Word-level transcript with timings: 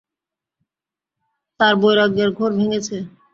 তার 1.59 1.73
বৈরাগ্যের 1.81 2.29
ঘোর 2.37 2.51
ভেঙেছে। 2.59 2.97